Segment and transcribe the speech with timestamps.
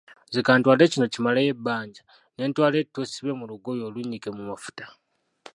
[0.27, 2.01] Nze ka ntwale kino kimaleyo ebbanja,
[2.35, 4.85] ne ntwala ettu essibe mu lugoye olunnyike mu mafuta.